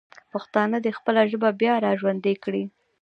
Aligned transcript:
پښتانه 0.31 0.77
دې 0.83 0.91
خپله 0.97 1.21
ژبه 1.31 1.49
بیا 1.61 1.73
راژوندی 1.87 2.35
کړي. 2.43 2.63